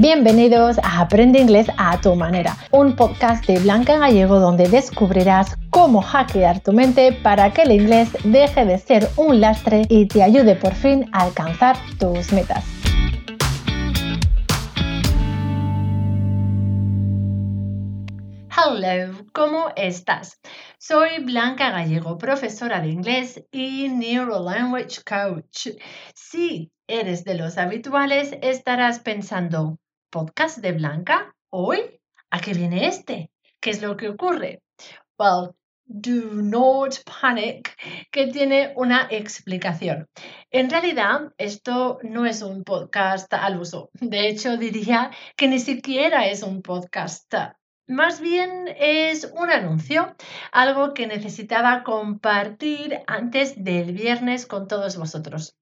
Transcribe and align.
Bienvenidos 0.00 0.78
a 0.84 1.00
Aprende 1.00 1.40
Inglés 1.40 1.66
a 1.76 2.00
tu 2.00 2.14
manera, 2.14 2.56
un 2.70 2.94
podcast 2.94 3.44
de 3.46 3.58
Blanca 3.58 3.98
Gallego 3.98 4.38
donde 4.38 4.68
descubrirás 4.68 5.56
cómo 5.70 6.02
hackear 6.02 6.60
tu 6.60 6.72
mente 6.72 7.10
para 7.10 7.52
que 7.52 7.62
el 7.62 7.72
inglés 7.72 8.16
deje 8.22 8.64
de 8.64 8.78
ser 8.78 9.08
un 9.16 9.40
lastre 9.40 9.82
y 9.88 10.06
te 10.06 10.22
ayude 10.22 10.54
por 10.54 10.72
fin 10.72 11.10
a 11.10 11.24
alcanzar 11.24 11.76
tus 11.98 12.32
metas. 12.32 12.64
Hello, 18.56 19.26
¿cómo 19.32 19.70
estás? 19.74 20.40
Soy 20.78 21.24
Blanca 21.24 21.70
Gallego, 21.70 22.18
profesora 22.18 22.80
de 22.80 22.90
inglés 22.90 23.42
y 23.50 23.88
Neuro 23.88 24.44
Language 24.44 25.02
Coach. 25.04 25.70
Si 26.14 26.70
eres 26.86 27.24
de 27.24 27.34
los 27.34 27.58
habituales, 27.58 28.36
estarás 28.42 29.00
pensando, 29.00 29.76
¿podcast 30.10 30.58
de 30.58 30.72
Blanca? 30.72 31.34
¿Hoy? 31.50 32.00
¿A 32.30 32.40
qué 32.40 32.54
viene 32.54 32.86
este? 32.86 33.30
¿Qué 33.60 33.70
es 33.70 33.82
lo 33.82 33.96
que 33.96 34.08
ocurre? 34.08 34.62
Well, 35.18 35.54
do 35.84 36.42
not 36.42 36.96
panic, 37.04 37.76
que 38.10 38.28
tiene 38.28 38.72
una 38.76 39.08
explicación. 39.10 40.06
En 40.50 40.70
realidad, 40.70 41.32
esto 41.38 41.98
no 42.02 42.26
es 42.26 42.42
un 42.42 42.64
podcast 42.64 43.32
al 43.34 43.60
uso. 43.60 43.90
De 43.94 44.28
hecho, 44.28 44.56
diría 44.56 45.10
que 45.36 45.48
ni 45.48 45.58
siquiera 45.58 46.26
es 46.26 46.42
un 46.42 46.62
podcast 46.62 47.32
más 47.88 48.20
bien 48.20 48.68
es 48.78 49.32
un 49.34 49.50
anuncio, 49.50 50.14
algo 50.52 50.92
que 50.92 51.06
necesitaba 51.06 51.84
compartir 51.84 53.00
antes 53.06 53.64
del 53.64 53.92
viernes 53.92 54.44
con 54.44 54.68
todos 54.68 54.98
vosotros. 54.98 55.56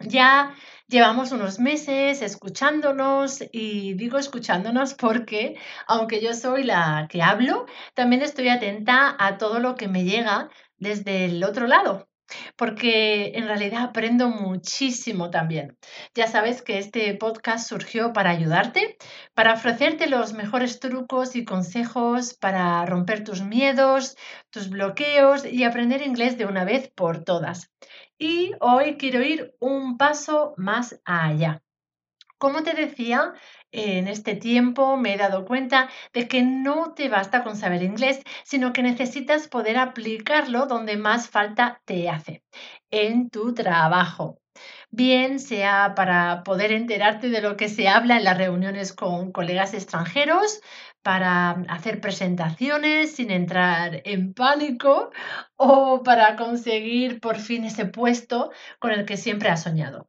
Ya 0.00 0.54
llevamos 0.86 1.32
unos 1.32 1.58
meses 1.58 2.22
escuchándonos 2.22 3.40
y 3.52 3.94
digo 3.94 4.18
escuchándonos 4.18 4.94
porque, 4.94 5.56
aunque 5.86 6.20
yo 6.22 6.34
soy 6.34 6.62
la 6.64 7.06
que 7.10 7.22
hablo, 7.22 7.66
también 7.94 8.22
estoy 8.22 8.48
atenta 8.48 9.16
a 9.18 9.38
todo 9.38 9.58
lo 9.60 9.74
que 9.74 9.88
me 9.88 10.04
llega 10.04 10.50
desde 10.78 11.24
el 11.26 11.42
otro 11.44 11.66
lado, 11.66 12.08
porque 12.56 13.32
en 13.34 13.46
realidad 13.46 13.82
aprendo 13.82 14.28
muchísimo 14.28 15.30
también. 15.30 15.76
Ya 16.14 16.26
sabes 16.26 16.62
que 16.62 16.78
este 16.78 17.14
podcast 17.14 17.68
surgió 17.68 18.12
para 18.12 18.30
ayudarte, 18.30 18.96
para 19.34 19.54
ofrecerte 19.54 20.08
los 20.08 20.32
mejores 20.32 20.80
trucos 20.80 21.36
y 21.36 21.44
consejos 21.44 22.34
para 22.34 22.84
romper 22.86 23.24
tus 23.24 23.42
miedos, 23.42 24.16
tus 24.50 24.68
bloqueos 24.70 25.44
y 25.44 25.64
aprender 25.64 26.02
inglés 26.02 26.38
de 26.38 26.46
una 26.46 26.64
vez 26.64 26.90
por 26.94 27.24
todas. 27.24 27.70
Y 28.18 28.52
hoy 28.60 28.96
quiero 28.96 29.22
ir 29.22 29.54
un 29.60 29.96
paso 29.96 30.54
más 30.56 31.00
allá. 31.04 31.62
Como 32.38 32.62
te 32.62 32.72
decía, 32.74 33.34
en 33.72 34.06
este 34.06 34.36
tiempo 34.36 34.96
me 34.96 35.14
he 35.14 35.16
dado 35.16 35.44
cuenta 35.44 35.88
de 36.12 36.28
que 36.28 36.42
no 36.42 36.94
te 36.94 37.08
basta 37.08 37.42
con 37.42 37.56
saber 37.56 37.82
inglés, 37.82 38.22
sino 38.44 38.72
que 38.72 38.82
necesitas 38.82 39.48
poder 39.48 39.76
aplicarlo 39.76 40.66
donde 40.66 40.96
más 40.96 41.28
falta 41.28 41.82
te 41.84 42.08
hace, 42.08 42.44
en 42.92 43.28
tu 43.28 43.54
trabajo. 43.54 44.40
Bien 44.90 45.38
sea 45.40 45.94
para 45.94 46.42
poder 46.44 46.72
enterarte 46.72 47.28
de 47.28 47.40
lo 47.40 47.56
que 47.56 47.68
se 47.68 47.88
habla 47.88 48.16
en 48.16 48.24
las 48.24 48.38
reuniones 48.38 48.92
con 48.92 49.32
colegas 49.32 49.74
extranjeros, 49.74 50.60
para 51.02 51.50
hacer 51.68 52.00
presentaciones 52.00 53.14
sin 53.14 53.30
entrar 53.30 54.02
en 54.04 54.34
pánico 54.34 55.10
o 55.56 56.02
para 56.02 56.36
conseguir 56.36 57.20
por 57.20 57.38
fin 57.38 57.64
ese 57.64 57.86
puesto 57.86 58.50
con 58.78 58.92
el 58.92 59.06
que 59.06 59.16
siempre 59.16 59.48
has 59.48 59.62
soñado. 59.62 60.08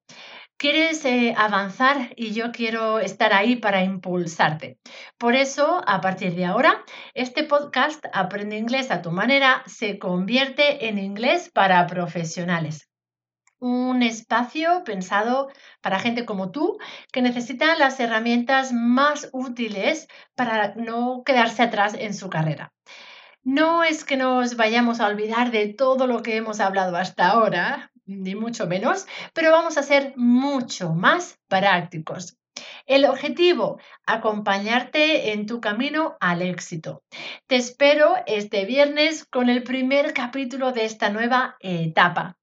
Quieres 0.59 1.05
eh, 1.05 1.33
avanzar 1.38 2.11
y 2.17 2.33
yo 2.33 2.52
quiero 2.52 2.99
estar 2.99 3.31
ahí 3.31 3.55
para 3.55 3.81
impulsarte. 3.81 4.77
Por 5.17 5.33
eso, 5.33 5.81
a 5.88 6.02
partir 6.02 6.35
de 6.35 6.43
ahora, 6.43 6.83
este 7.14 7.45
podcast 7.45 8.03
Aprende 8.11 8.58
inglés 8.58 8.92
a 8.92 9.02
tu 9.02 9.09
manera 9.09 9.64
se 9.67 9.97
convierte 9.99 10.89
en 10.89 10.97
inglés 10.97 11.49
para 11.49 11.87
profesionales. 11.87 12.89
Un 13.59 14.03
espacio 14.03 14.83
pensado 14.83 15.49
para 15.80 15.97
gente 15.97 16.25
como 16.25 16.52
tú 16.52 16.77
que 17.14 17.21
necesita 17.21 17.77
las 17.77 17.97
herramientas 18.02 18.73
más 18.73 19.30
útiles 19.31 20.09
para 20.36 20.76
no 20.76 21.23
quedarse 21.26 21.64
atrás 21.64 21.93
en 21.97 22.14
su 22.14 22.30
carrera. 22.30 22.73
No 23.43 23.86
es 23.86 24.03
que 24.03 24.17
nos 24.17 24.58
vayamos 24.58 24.99
a 24.99 25.08
olvidar 25.08 25.52
de 25.52 25.73
todo 25.73 26.05
lo 26.05 26.21
que 26.21 26.36
hemos 26.36 26.59
hablado 26.59 26.97
hasta 26.97 27.30
ahora, 27.30 27.93
ni 28.09 28.36
mucho 28.36 28.67
menos, 28.67 29.05
pero 29.33 29.52
vamos 29.52 29.77
a 29.77 29.83
ser 29.83 30.14
mucho 30.15 30.93
más 30.93 31.39
prácticos. 31.47 32.37
El 32.86 33.05
objetivo, 33.05 33.80
acompañarte 34.05 35.31
en 35.31 35.45
tu 35.45 35.61
camino 35.61 36.17
al 36.20 36.42
éxito. 36.42 37.03
Te 37.47 37.55
espero 37.55 38.15
este 38.25 38.65
viernes 38.65 39.25
con 39.25 39.49
el 39.49 39.64
primer 39.64 40.14
capítulo 40.14 40.71
de 40.71 40.86
esta 40.86 41.09
nueva 41.09 41.55
etapa. 41.61 42.37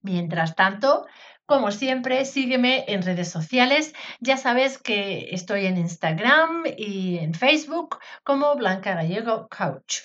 Mientras 0.00 0.56
tanto, 0.56 1.06
como 1.46 1.70
siempre, 1.70 2.24
sígueme 2.24 2.84
en 2.88 3.02
redes 3.02 3.30
sociales. 3.30 3.94
Ya 4.20 4.36
sabes 4.36 4.78
que 4.78 5.28
estoy 5.30 5.66
en 5.66 5.76
Instagram 5.76 6.64
y 6.76 7.18
en 7.18 7.34
Facebook 7.34 7.98
como 8.22 8.56
Blanca 8.56 8.94
Gallego 8.94 9.48
Coach. 9.48 10.00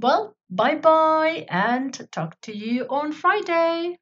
Well, 0.00 0.34
bye 0.48 0.76
bye 0.76 1.44
and 1.50 1.92
talk 2.10 2.40
to 2.40 2.56
you 2.56 2.86
on 2.88 3.12
Friday. 3.12 3.98